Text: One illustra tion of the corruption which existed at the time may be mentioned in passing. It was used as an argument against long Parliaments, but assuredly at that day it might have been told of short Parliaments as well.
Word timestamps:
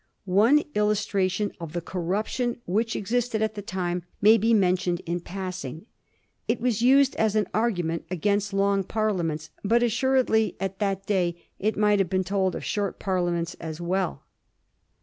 One 0.25 0.63
illustra 0.73 1.29
tion 1.29 1.51
of 1.59 1.73
the 1.73 1.79
corruption 1.79 2.59
which 2.65 2.95
existed 2.95 3.43
at 3.43 3.53
the 3.53 3.61
time 3.61 4.01
may 4.19 4.35
be 4.35 4.51
mentioned 4.51 4.99
in 5.05 5.19
passing. 5.19 5.85
It 6.47 6.59
was 6.59 6.81
used 6.81 7.15
as 7.17 7.35
an 7.35 7.45
argument 7.53 8.05
against 8.09 8.51
long 8.51 8.83
Parliaments, 8.83 9.51
but 9.63 9.83
assuredly 9.83 10.55
at 10.59 10.79
that 10.79 11.05
day 11.05 11.35
it 11.59 11.77
might 11.77 11.99
have 11.99 12.09
been 12.09 12.23
told 12.23 12.55
of 12.55 12.65
short 12.65 12.97
Parliaments 12.97 13.53
as 13.59 13.79
well. 13.79 14.23